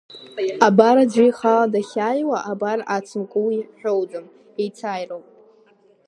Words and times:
Абар 0.67 0.97
аӡәы 1.03 1.25
ихала 1.29 1.71
дахьааиуа 1.73 2.37
абар 2.51 2.79
ацымкәа 2.95 3.39
уи 3.45 3.57
ҳәоуӡам, 3.79 4.25
еицааироуп… 4.61 5.25